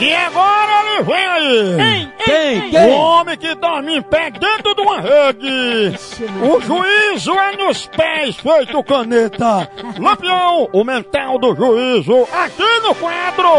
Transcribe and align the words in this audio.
E 0.00 0.14
agora 0.14 0.72
ele 0.94 1.02
vem 1.02 1.26
aí! 1.26 2.12
Quem? 2.24 2.68
O 2.68 2.70
Quem? 2.70 2.90
homem 2.92 3.36
que 3.36 3.54
dorme 3.54 3.98
em 3.98 4.02
pé 4.02 4.30
dentro 4.30 4.74
de 4.74 4.80
uma 4.80 5.00
rede! 5.00 5.98
O 6.42 6.60
juízo 6.60 7.32
é 7.32 7.56
nos 7.56 7.86
pés 7.86 8.36
feito 8.36 8.82
caneta! 8.82 9.70
Lampião, 9.98 10.68
o 10.72 10.84
mental 10.84 11.38
do 11.38 11.54
juízo, 11.54 12.26
aqui 12.32 12.80
no 12.82 12.94
quadro! 12.94 13.50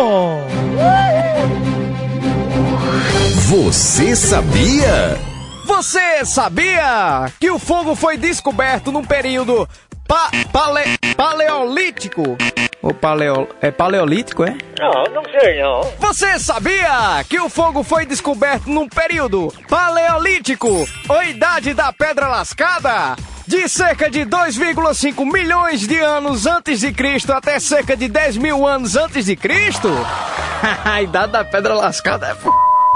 Você 3.47 4.15
sabia? 4.15 5.19
Você 5.65 6.25
sabia 6.25 7.25
que 7.39 7.51
o 7.51 7.59
fogo 7.59 7.95
foi 7.95 8.17
descoberto 8.17 8.91
num 8.91 9.03
período 9.03 9.67
pa 10.07 10.29
pale 10.51 10.97
paleolítico? 11.15 12.37
O 12.81 12.93
paleo 12.93 13.47
é 13.61 13.69
paleolítico, 13.69 14.43
é? 14.43 14.55
Não, 14.79 15.03
não 15.13 15.23
sei 15.39 15.61
não. 15.61 15.81
Você 15.99 16.39
sabia 16.39 17.23
que 17.29 17.39
o 17.39 17.47
fogo 17.47 17.83
foi 17.83 18.05
descoberto 18.07 18.67
num 18.67 18.87
período 18.89 19.53
paleolítico 19.69 20.87
ou 21.07 21.23
idade 21.23 21.73
da 21.75 21.93
pedra 21.93 22.27
lascada? 22.27 23.15
De 23.47 23.67
cerca 23.69 24.09
de 24.09 24.21
2,5 24.21 25.25
milhões 25.31 25.81
de 25.81 25.99
anos 25.99 26.47
antes 26.47 26.79
de 26.79 26.91
Cristo 26.91 27.33
até 27.33 27.59
cerca 27.59 27.95
de 27.95 28.07
10 28.07 28.37
mil 28.37 28.65
anos 28.65 28.95
antes 28.95 29.25
de 29.25 29.35
Cristo? 29.35 29.89
A 30.85 31.01
idade 31.01 31.33
da 31.33 31.43
pedra 31.43 31.75
lascada 31.75 32.27
é 32.27 32.31
f... 32.31 32.49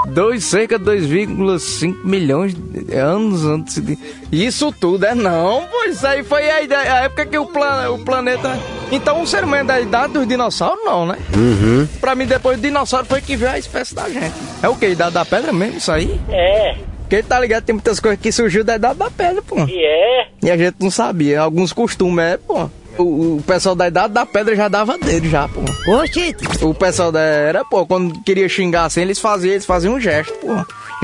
Dois, 0.08 0.44
cerca 0.46 0.78
de 0.80 0.86
2,5 0.86 2.04
milhões 2.04 2.54
de 2.54 2.96
anos 2.96 3.44
antes 3.44 3.82
de. 3.82 3.98
Isso 4.32 4.72
tudo 4.72 5.04
é 5.06 5.16
não, 5.16 5.64
pô. 5.66 5.84
Isso 5.86 6.06
aí 6.06 6.24
foi 6.24 6.48
a, 6.50 6.62
ide- 6.62 6.76
a 6.76 7.02
época 7.02 7.26
que 7.26 7.38
o, 7.40 7.48
plan, 7.48 7.90
o 7.90 8.06
planeta. 8.06 8.52
Então 8.92 9.22
o 9.22 9.28
ser 9.28 9.44
humano 9.44 9.62
é 9.62 9.64
da 9.64 9.80
idade 9.82 10.14
dos 10.14 10.28
dinossauros, 10.28 10.84
não, 10.86 11.06
né? 11.08 11.18
Uhum. 11.36 11.88
Pra 12.00 12.16
mim, 12.16 12.26
depois 12.26 12.58
do 12.58 12.62
dinossauro 12.62 13.06
foi 13.06 13.22
que 13.22 13.36
veio 13.36 13.52
a 13.52 13.58
espécie 13.60 13.94
da 13.96 14.08
gente. 14.10 14.34
É 14.62 14.70
o 14.70 14.76
que? 14.76 14.88
Idade 14.88 15.14
da 15.14 15.26
pedra 15.26 15.52
mesmo, 15.52 15.78
isso 15.78 15.92
aí? 15.92 16.20
É, 16.30 16.76
Porque 17.02 17.22
tá 17.24 17.40
ligado, 17.40 17.64
tem 17.64 17.74
muitas 17.74 18.00
coisas 18.00 18.20
que 18.20 18.32
surgiu 18.32 18.64
da 18.64 18.76
idade 18.76 18.98
da 19.00 19.10
pedra, 19.10 19.42
pô. 19.42 19.58
e 19.68 19.84
é. 19.84 20.28
E 20.44 20.52
a 20.52 20.58
gente 20.58 20.76
não 20.80 20.92
sabia. 20.92 21.42
Alguns 21.42 21.74
costumes, 21.74 22.24
é, 22.24 22.38
pô. 22.38 22.70
O, 22.98 23.38
o 23.38 23.44
pessoal 23.46 23.76
da 23.76 23.88
idade 23.90 24.14
da 24.14 24.26
pedra 24.26 24.56
já 24.56 24.68
dava 24.70 24.98
dedo 24.98 25.28
já, 25.30 25.50
pô. 25.50 25.60
Oxi, 25.92 26.34
O 26.62 26.74
pessoal 26.74 27.12
da 27.12 27.20
era, 27.20 27.66
pô, 27.66 27.86
quando 27.86 28.22
queria 28.24 28.48
xingar 28.48 28.86
assim, 28.86 29.02
eles 29.02 29.20
faziam, 29.20 29.52
eles 29.52 29.66
faziam 29.66 29.96
um 29.96 30.00
gesto, 30.00 30.34
pô. 30.36 30.48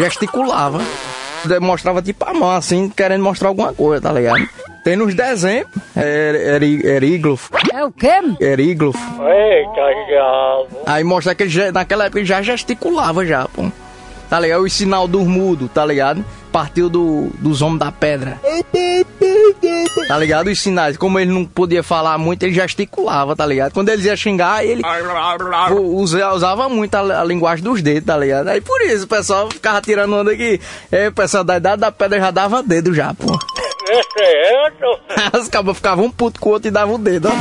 Gesticulava. 0.01 0.79
Mostrava 1.59 2.01
tipo 2.03 2.23
a 2.23 2.33
mão 2.33 2.51
assim, 2.51 2.87
querendo 2.87 3.23
mostrar 3.23 3.47
alguma 3.49 3.73
coisa, 3.73 3.99
tá 4.03 4.13
ligado? 4.13 4.47
Tem 4.83 4.95
nos 4.95 5.13
desenhos. 5.13 5.67
É, 5.95 6.55
eri, 6.55 6.85
eríglofo. 6.85 7.51
é 7.71 7.83
o 7.85 7.91
quê? 7.91 8.09
Eríglofo. 8.39 8.99
Eita 9.23 10.05
diabo. 10.07 10.67
Aí 10.85 11.03
mostra 11.03 11.35
que 11.35 11.43
ele 11.43 11.71
naquela 11.71 12.05
época 12.05 12.19
ele 12.19 12.25
já 12.27 12.41
gesticulava 12.41 13.25
já, 13.25 13.47
pô. 13.47 13.71
Tá 14.29 14.39
ligado? 14.39 14.61
O 14.61 14.69
sinal 14.69 15.07
do 15.09 15.19
mudo, 15.25 15.67
tá 15.67 15.85
ligado? 15.85 16.23
Partiu 16.53 16.89
do, 16.89 17.29
dos 17.39 17.61
homens 17.61 17.79
da 17.79 17.91
pedra. 17.91 18.39
Tá 20.07 20.17
ligado? 20.17 20.47
Os 20.47 20.59
sinais. 20.59 20.95
Como 20.95 21.19
ele 21.19 21.31
não 21.31 21.45
podia 21.45 21.83
falar 21.83 22.17
muito, 22.17 22.43
ele 22.43 22.53
gesticulava, 22.53 23.35
tá 23.35 23.45
ligado? 23.45 23.73
Quando 23.73 23.89
eles 23.89 24.05
iam 24.05 24.15
xingar, 24.15 24.63
ele 24.65 24.81
usava 26.33 26.69
muito 26.69 26.95
a, 26.95 27.21
a 27.21 27.23
linguagem 27.25 27.63
dos 27.63 27.81
dedos, 27.81 28.05
tá 28.05 28.17
ligado? 28.17 28.47
Aí 28.47 28.61
por 28.61 28.81
isso 28.81 29.03
o 29.03 29.07
pessoal 29.07 29.49
ficava 29.51 29.81
tirando 29.81 30.15
onda 30.15 30.35
que 30.35 30.59
é, 30.91 31.09
o 31.09 31.11
pessoal 31.11 31.43
da 31.43 31.57
idade 31.57 31.81
da 31.81 31.91
pedra 31.91 32.19
já 32.19 32.31
dava 32.31 32.63
dedo 32.63 32.93
já, 32.93 33.13
pô. 33.13 33.37
É? 33.91 34.71
Os 35.37 35.47
cabos 35.49 35.77
ficavam 35.77 36.05
um 36.05 36.11
puto 36.11 36.39
com 36.39 36.49
o 36.49 36.53
outro 36.53 36.67
e 36.69 36.71
davam 36.71 36.95
o 36.95 36.97
dedo, 36.97 37.29
ó. 37.29 37.31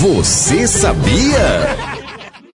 Você 0.00 0.66
sabia? 0.66 1.95